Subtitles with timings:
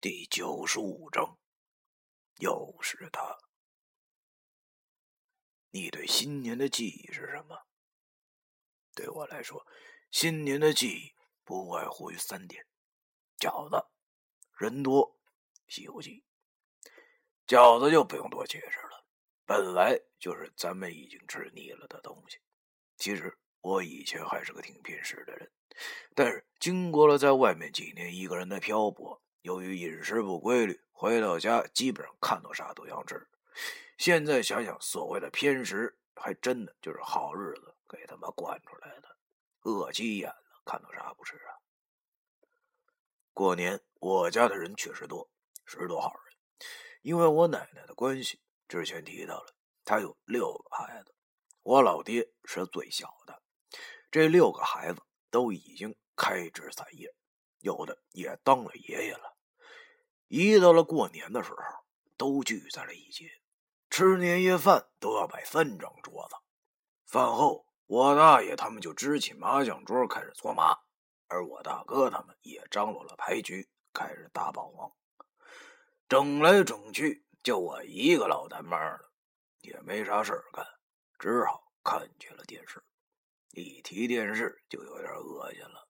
[0.00, 1.40] 第九十五章，
[2.36, 3.36] 又是他。
[5.70, 7.66] 你对新年的记忆是什么？
[8.94, 9.66] 对我来说，
[10.12, 12.64] 新年的记忆不外乎于三点：
[13.40, 13.88] 饺子、
[14.56, 15.18] 人多、
[15.66, 16.22] 西游记。
[17.48, 19.04] 饺子就不用多解释了，
[19.44, 22.38] 本来就是咱们已经吃腻了的东西。
[22.96, 25.50] 其实我以前还是个挺偏食的人，
[26.14, 29.20] 但是经过了在外面几年一个人的漂泊。
[29.42, 33.28] 由于饮食不规律，回到家基本上看到啥都想吃。
[33.96, 39.16] 现在想想，所谓的偏食，还真的就是好日子给他们惯出来的。
[39.62, 41.50] 饿急眼了，看到啥不吃啊？
[43.32, 45.30] 过年我家的人确实多，
[45.64, 46.36] 十多号人。
[47.02, 51.14] 因为我奶奶的关系，之前提到了，她有六个孩子，
[51.62, 53.42] 我老爹是最小的。
[54.10, 55.00] 这六个孩子
[55.30, 57.14] 都已经开枝散叶，
[57.60, 59.37] 有的也当了爷爷了。
[60.28, 61.58] 一到了过年的时候，
[62.16, 63.30] 都聚在了一起，
[63.88, 66.36] 吃年夜饭都要摆三张桌子。
[67.06, 70.78] 饭后，我大爷他们就支起麻将桌开始搓麻，
[71.28, 74.92] 而我大哥他们也张罗了牌局，开始打保皇。
[76.08, 79.10] 整来整去，就我一个老单妈了，
[79.62, 80.66] 也没啥事干，
[81.18, 82.84] 只好看起了电视。
[83.52, 85.88] 一提电视，就有点恶心了，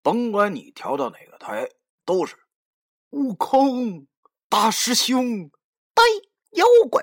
[0.00, 1.68] 甭管你调到哪个台，
[2.06, 2.38] 都是。
[3.10, 4.06] 悟空，
[4.48, 5.50] 大师兄，
[5.94, 6.02] 呆
[6.50, 7.02] 妖怪，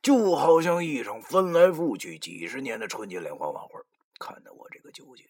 [0.00, 3.80] 就好像一场翻来覆去几十年的春节联欢晚会，
[4.20, 5.24] 看得我这个纠结。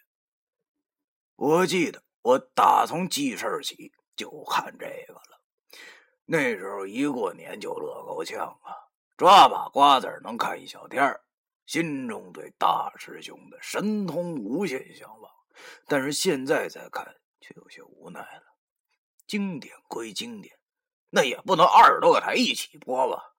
[1.36, 5.40] 我记得我打从记事起就看这个了，
[6.26, 8.76] 那时候一过年就乐够呛啊，
[9.16, 11.24] 抓把瓜子能看一小天儿，
[11.64, 15.32] 心中对大师兄的神通无限向往，
[15.88, 18.53] 但是现在再看却有些无奈了。
[19.26, 20.58] 经典归经典，
[21.10, 23.34] 那也不能二十多个台一起播吧？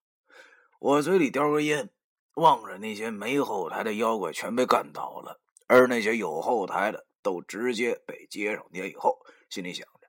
[0.79, 1.89] 我嘴里叼根烟，
[2.35, 9.19] 望着那些没后台的妖怪全被干倒了，而那些有后台的都直接被接上天以后，
[9.49, 10.07] 心里想着：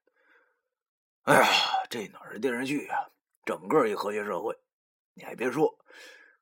[1.22, 1.48] 哎呀，
[1.88, 2.98] 这哪是电视剧啊？
[3.44, 4.58] 整个一和谐社会！
[5.14, 5.78] 你还别说，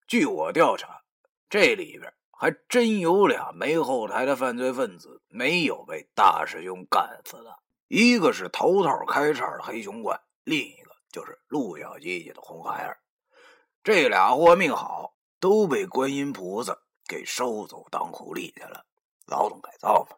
[0.07, 1.03] 据我调查，
[1.51, 7.59] 这里边还真有俩没后台的犯罪分子没有被大师兄干死的。
[7.89, 12.99] 一个是头头开叉的黑熊怪，另一个就是陆小姐姐的红孩儿。
[13.83, 18.87] 这俩货命好，都被观音菩萨给收走当苦力去了，
[19.27, 20.17] 劳动改造嘛。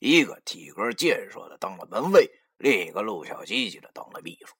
[0.00, 4.54] 一个体格健硕的当了门卫，另一个陆小姐姐的当了秘书。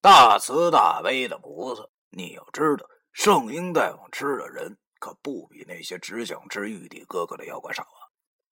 [0.00, 7.86] 大慈大悲的菩萨，你要知道，圣婴大王吃的人可不比那些只想吃玉帝哥哥的妖怪少。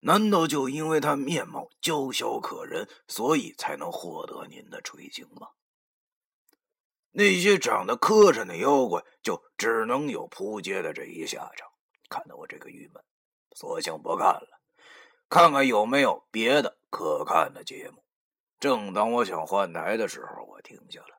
[0.06, 5.48] 难道就因为他面貌娇小可人，所以才能获得您的垂青吗？
[7.10, 11.68] 那些长得磕碜的妖怪，就只能有扑街的这一下场，
[12.08, 13.02] 看得我这个郁闷，
[13.56, 14.60] 索性不看了，
[15.28, 18.04] 看看有没有别的可看的节目。
[18.60, 21.18] 正当我想换台的时候，我停下了，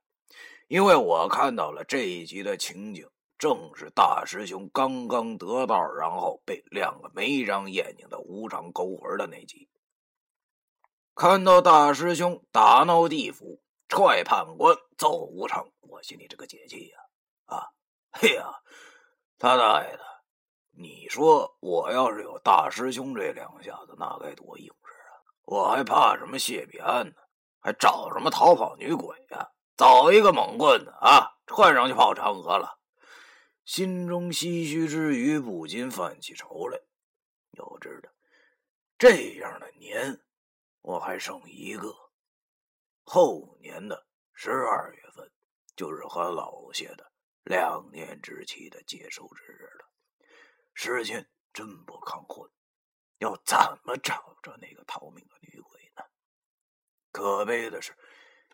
[0.69, 3.09] 因为我看到了这一集的情景。
[3.38, 9.70] 正是大师兄刚刚得道，然后被两个没长眼睛的无常勾魂的那集。
[11.14, 16.98] 看到大师兄打闹地府、踹判官、揍无常，我心里这个解气呀！
[17.46, 17.70] 啊，
[18.12, 18.62] 嘿呀，
[19.38, 20.04] 他大爷的！
[20.72, 25.14] 你说我要是有大师兄这两下子，那该多硬实啊！
[25.46, 27.14] 我还怕什么谢必安呢？
[27.59, 29.50] 还找什么逃跑女鬼呀？
[29.75, 32.76] 找一个猛棍子啊，窜上去跑长河了！
[33.67, 36.79] 心中唏嘘之余，不禁犯起愁来。
[37.51, 38.09] 要知道，
[38.97, 40.22] 这样的年
[40.79, 41.94] 我还剩一个，
[43.03, 45.29] 后年的十二月份
[45.75, 47.11] 就是和老谢的
[47.44, 49.91] 两年之期的结束之日了。
[50.73, 52.50] 时间真不抗混，
[53.17, 56.03] 要怎么找着那个逃命的女鬼呢？
[57.11, 57.91] 可悲的是，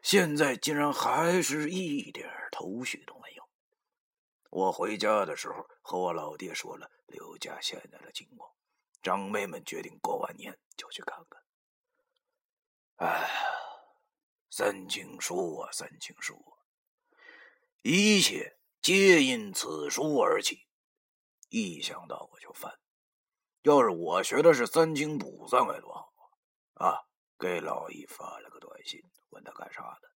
[0.01, 3.42] 现在竟然还是一点头绪都没有。
[4.55, 8.51] 我回家的时候，和我老爹说了刘家现在的情况，
[9.01, 11.41] 长辈们决定过完年就去看看。
[12.97, 13.31] 哎，
[14.51, 16.53] 三清书啊，三清书啊，
[17.81, 20.67] 一切皆因此书而起。
[21.49, 22.79] 一想到我就烦，
[23.63, 26.13] 要是我学的是三清卜算该多好
[26.75, 27.01] 啊！
[27.39, 30.11] 给老易发了个短信，问他干啥的。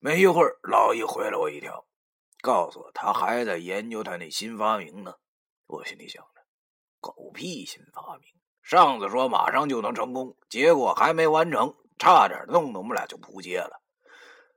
[0.00, 1.86] 没一会儿，老易回了我一条。
[2.42, 5.14] 告诉我，他还在研究他那新发明呢。
[5.66, 6.42] 我心里想着，
[7.00, 8.28] 狗屁新发明！
[8.60, 13.80] 上次说马上就能成功，结果还没完成，差点弄得我们俩就扑街了。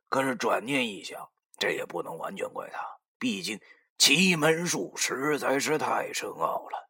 [0.10, 3.62] 可是转念一想，这也不能完全怪他，毕竟
[3.98, 6.90] 奇门术实在是太深奥了。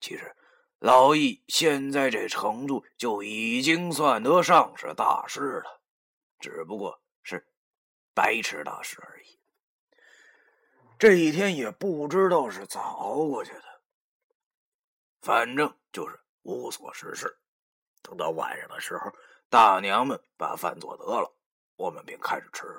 [0.00, 0.34] 其实，
[0.78, 5.82] 老易现在这程度就已经算得上是大师了，
[6.40, 7.46] 只不过是
[8.14, 9.38] 白痴大师而已。
[11.02, 13.64] 这一天也不知道是咋熬过去的，
[15.20, 17.40] 反正就是无所事事。
[18.02, 19.10] 等到晚上的时候，
[19.48, 21.34] 大娘们把饭做得了，
[21.74, 22.62] 我们便开始吃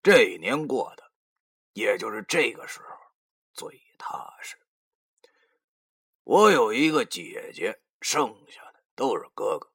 [0.00, 1.10] 这一年过的，
[1.72, 2.86] 也就是这个时候
[3.52, 4.56] 最踏实。
[6.22, 9.68] 我有一个姐姐，剩下的都是哥哥，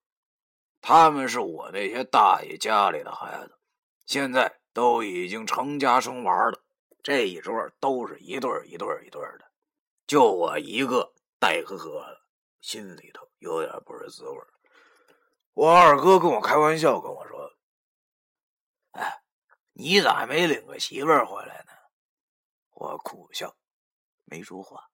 [0.80, 3.60] 他们是我那些大爷家里的孩子，
[4.06, 6.63] 现在都已经成家生娃了。
[7.04, 9.52] 这一桌都是一对一对一对的，
[10.08, 12.22] 就我一个带呵呵的，
[12.62, 14.38] 心里头有点不是滋味
[15.54, 17.54] 我二哥跟我开玩笑跟我说
[18.94, 19.22] ：“哎，
[19.74, 21.74] 你咋没领个媳妇儿回来呢？”
[22.72, 23.56] 我苦笑，
[24.24, 24.90] 没说话。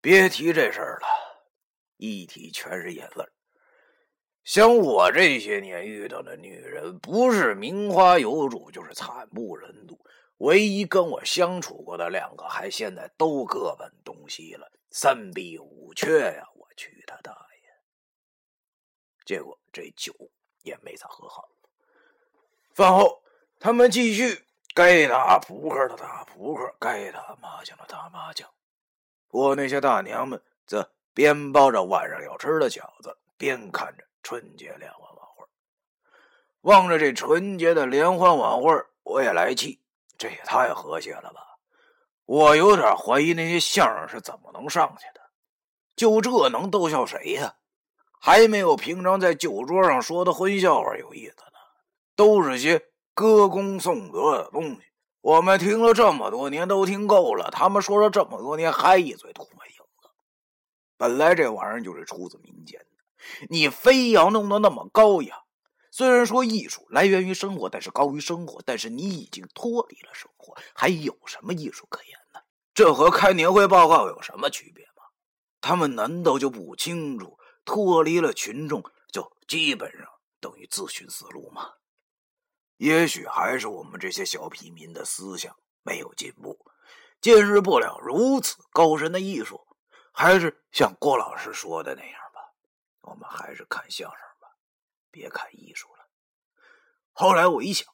[0.00, 1.06] 别提这事儿了，
[1.96, 3.24] 一提全是眼泪。
[4.44, 9.98] 像我这些年遇到的女人，不是名花有主，就是惨不忍睹。
[10.38, 16.46] 唯一跟我相处过的两个，还现在都各奔东西了，三逼五缺呀！
[16.54, 17.70] 我去他大爷！
[19.24, 20.12] 结果这酒
[20.62, 21.48] 也没咋喝好。
[22.74, 23.22] 饭后，
[23.58, 24.44] 他们继续
[24.74, 28.46] 该打扑克的打扑克，该打麻将的打麻将。
[29.30, 35.46] 我那些大娘们则边包着晚上要吃的饺子，边看着春节联欢晚会。
[36.60, 39.80] 望着这春节的联欢晚会，我也来气。
[40.18, 41.40] 这也太和谐了吧！
[42.24, 45.20] 我有点怀疑那些相声是怎么能上去的，
[45.94, 47.56] 就这能逗笑谁呀？
[48.18, 51.58] 还没有平常在酒桌上说的荤笑话有意思呢，
[52.16, 52.82] 都是些
[53.14, 54.80] 歌功颂德的东西。
[55.20, 60.08] 我们听了这么多年都听够了，他们说了这么多年还一嘴吐沫影子。
[60.96, 65.42] 本来这玩意儿就是出自民间的，你非要弄得那么高雅。
[65.96, 68.60] 虽然说艺术来源于生活，但是高于生活。
[68.66, 72.40] 但是你已经脱离了生活，还有什么艺术可言呢？
[72.74, 75.04] 这和开年会报告有什么区别吗？
[75.58, 80.06] 他们难道就不清楚，脱离了群众就基本上
[80.38, 81.70] 等于自寻死路吗？
[82.76, 86.58] 也许还是我们这些小平民的思想没有进步，
[87.22, 89.66] 见识不了如此高深的艺术。
[90.12, 92.52] 还是像郭老师说的那样吧，
[93.00, 94.20] 我们还是看相声。
[95.16, 96.10] 别看艺术了。
[97.12, 97.86] 后来我一想，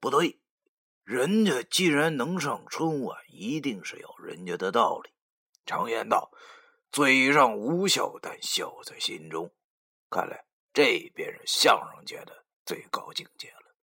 [0.00, 0.40] 不对，
[1.04, 5.12] 人家既然能上春晚，一定是有人家的道理。
[5.64, 6.32] 常言道
[6.90, 9.54] ：“嘴上无笑，但笑在心中。”
[10.10, 13.76] 看来这便是相声界的最高境界了。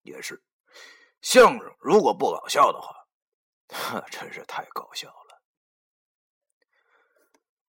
[0.00, 0.42] 也是，
[1.20, 3.06] 相声如果不搞笑的话，
[4.10, 5.42] 真是太搞笑了。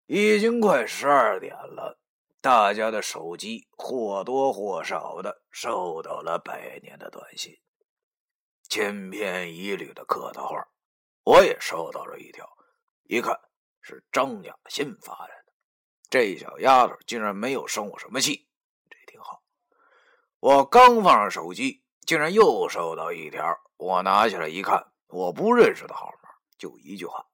[0.07, 1.99] 已经快十二点了。
[2.45, 7.59] 大家的手机或多或少的收到了百年的短信，
[8.69, 10.69] 千篇一律的客套话，
[11.23, 12.47] 我也收到了一条，
[13.05, 13.41] 一看
[13.81, 15.55] 是张雅欣发来的。
[16.11, 18.47] 这小丫头竟然没有生我什么气，
[18.91, 19.43] 这挺好。
[20.39, 27.25] 我刚放上手机，竟然又收到一条，我拿起来一看，我不认识的号码，就一句话：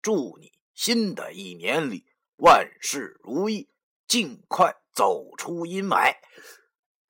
[0.00, 3.68] 祝你新的一年里万事如意。
[4.08, 6.16] 尽快走出阴霾！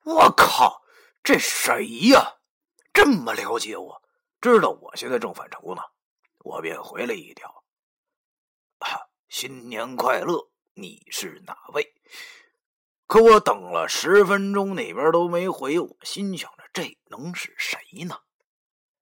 [0.03, 0.83] 我靠，
[1.23, 2.39] 这谁呀？
[2.93, 4.03] 这么了解我，
[4.41, 5.81] 知道我现在正犯愁呢。
[6.39, 7.63] 我便回了一条
[8.79, 10.51] ：“啊，新年快乐！
[10.73, 11.95] 你是哪位？”
[13.07, 18.19] 可我等了十分钟，那边都没回我，心想着这能是谁呢？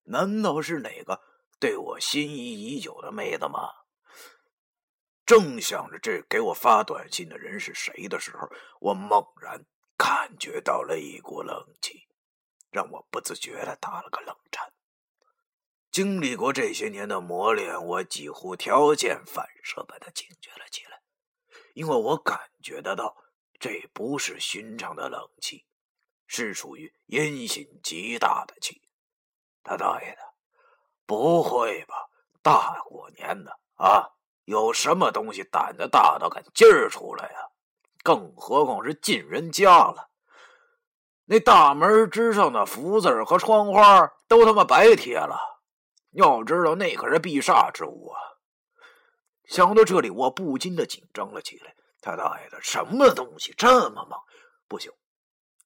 [0.04, 1.20] 难道是哪个
[1.58, 3.70] 对我心仪已久的妹子吗？
[5.28, 9.62] 正想着这给我发短信的人是谁的时候，我猛然
[9.94, 12.08] 感觉到了一股冷气，
[12.70, 14.72] 让我不自觉的打了个冷颤。
[15.90, 21.02] 经历过这些年的磨练，我几乎条件反射般的警觉了起来，
[21.74, 23.14] 因为我感觉得到，
[23.60, 25.66] 这不是寻常的冷气，
[26.26, 28.80] 是属于阴性极大的气。
[29.62, 30.22] 他大爷的，
[31.04, 32.08] 不会吧？
[32.40, 34.14] 大过年的啊！
[34.48, 37.38] 有什么东西胆子大到敢劲儿出来呀？
[38.02, 40.08] 更何况是进人家了。
[41.26, 45.38] 那大门之上的福字和窗花都他妈白贴了。
[46.12, 48.16] 要知道那可是必煞之物啊！
[49.44, 51.74] 想到这里，我不禁的紧张了起来。
[52.00, 54.18] 他大爷的，什么东西这么猛？
[54.66, 54.90] 不行，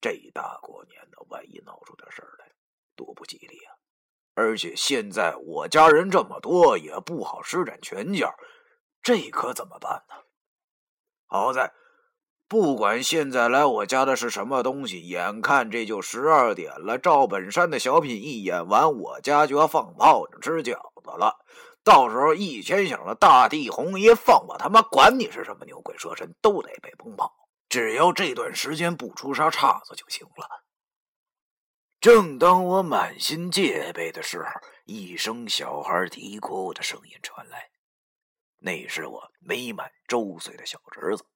[0.00, 2.50] 这一大过年的，万一闹出点事儿来，
[2.96, 3.78] 多不吉利啊！
[4.34, 8.34] 而且现在我家人这么多，也不好施展拳脚，
[9.02, 10.14] 这可怎么办呢？
[11.26, 11.72] 好在，
[12.46, 21.44] 不管现在来我家的是什么东西，眼看这就十二点了，赵本山的小品一演完，我家就要放炮仗、吃饺子了。
[21.82, 27.32] 到时候一千响了，大地红爷放我他妈管你是什么牛鬼蛇神，都得被崩跑。
[27.68, 30.62] 只要这段时间不出啥岔子就行了。
[32.00, 34.48] 正当我满心戒备的时候，
[34.84, 37.71] 一声小孩啼哭的声音传来，
[38.62, 41.26] 那是我没满周岁的小侄子。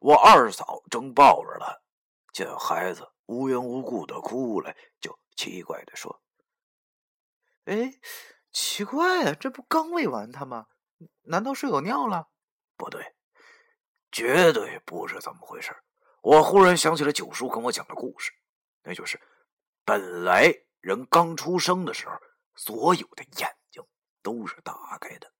[0.00, 1.80] 我二嫂正抱着他，
[2.32, 6.22] 见孩子无缘无故的哭了，就奇怪的说
[7.66, 7.98] ：“哎。”
[8.54, 10.68] 奇怪啊，这不刚喂完他吗？
[11.22, 12.28] 难道是有尿了？
[12.76, 13.16] 不对，
[14.12, 15.76] 绝对不是这么回事。
[16.22, 18.30] 我忽然想起了九叔跟我讲的故事，
[18.84, 19.20] 那就是
[19.84, 22.14] 本来人刚出生的时候，
[22.54, 23.84] 所有的眼睛
[24.22, 25.33] 都是打开的。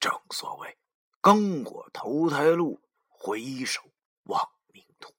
[0.00, 0.76] 正所谓
[1.20, 3.82] 刚过投胎路，回首
[4.24, 5.12] 望明途。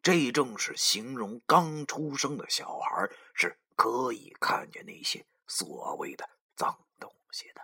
[0.00, 5.26] 这正是形容刚出生的小孩是可以看见那些。
[5.50, 7.62] 所谓的脏东西的，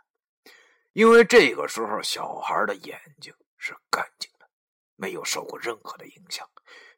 [0.94, 4.48] 因为这个时候小孩的眼睛是干净的，
[4.96, 6.48] 没有受过任何的影响。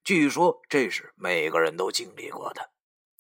[0.05, 2.71] 据说这是每个人都经历过的，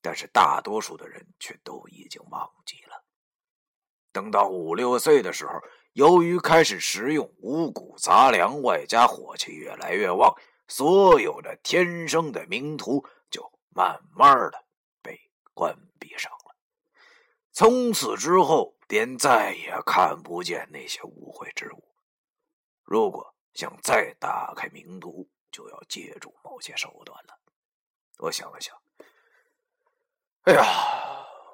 [0.01, 2.86] 但是大多数的人却都已经忘记了。
[4.17, 5.53] 等到五六岁的时候，
[5.93, 10.35] 由于开始食用五谷杂粮，外加火气越来越旺，
[10.69, 14.65] 所有的天生的冥途就慢慢的
[15.03, 15.21] 被
[15.53, 16.57] 关闭上了。
[17.53, 21.85] 从此之后，便再也看不见那些污秽之物。
[22.85, 27.39] 如果想再打开名图，就要借助某些手段了。
[28.21, 28.75] 我想了想，
[30.45, 30.65] 哎呀，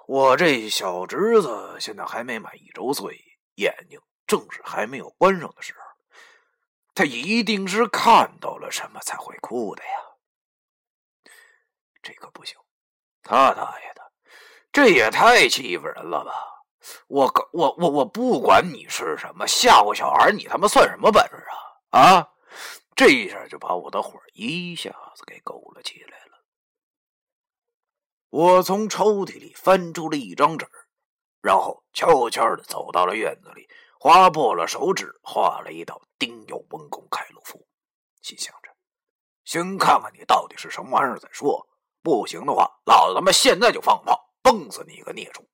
[0.06, 3.18] 我这小侄子现在还没满一周岁，
[3.54, 5.80] 眼睛正是还没有关上的时候，
[6.94, 9.90] 他一定是看到了什么才会哭的呀。
[12.02, 12.56] 这可不行，
[13.22, 14.02] 他大爷的！
[14.72, 16.32] 这也太欺负人了吧！
[17.06, 21.36] 我我我我不管你是什么吓唬小孩，你他妈算什么本事
[21.90, 22.00] 啊？
[22.00, 22.28] 啊！
[22.96, 26.31] 这一下就把我的火一下子给勾了起来了。
[28.32, 30.66] 我从抽屉里翻出了一张纸，
[31.42, 33.68] 然后悄悄的走到了院子里，
[34.00, 37.66] 划破了手指，画了一道丁酉文公开路符，
[38.22, 38.70] 心想着：
[39.44, 41.68] 先看看你到底是什么玩意儿再说。
[42.02, 44.18] 不行的话，老子他妈现在就放炮！
[44.40, 45.46] 崩死你个孽畜！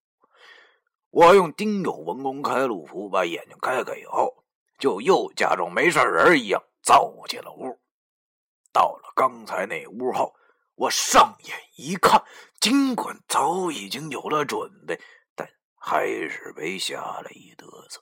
[1.10, 4.44] 我用丁酉文公开路符把眼睛开开以后，
[4.78, 7.76] 就又假装没事人一样走进了屋。
[8.72, 10.32] 到了刚才那屋后，
[10.78, 12.24] 我上眼一看，
[12.60, 15.00] 尽管早已经有了准备，
[15.34, 18.00] 但还是被吓了一嘚瑟。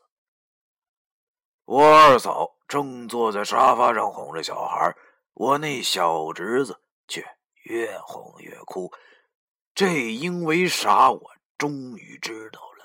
[1.64, 4.95] 我二嫂正坐在沙发上哄着小孩，
[5.33, 6.78] 我那小侄子
[7.09, 7.25] 却
[7.64, 8.92] 越哄越哭。
[9.75, 11.11] 这因为啥？
[11.11, 11.21] 我
[11.56, 12.75] 终于知道了。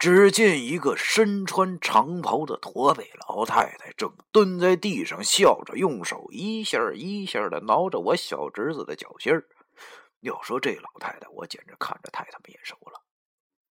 [0.00, 9.46] 只见一个身穿长袍的驼背老太太正蹲在地上笑着，用手一下一下的挠着我小侄子的脚心儿。
[10.20, 13.02] 要说这老太太，我简直看着太他妈眼熟了，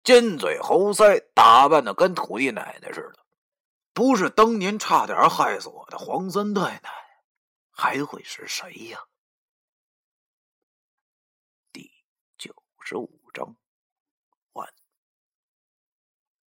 [0.04, 3.26] 尖嘴猴腮，打扮的跟土地奶奶似的。
[3.96, 6.90] 不是当年差点害死我的黄三太奶，
[7.72, 9.00] 还会是谁呀？
[11.74, 11.90] 第
[12.38, 13.56] 九十五章。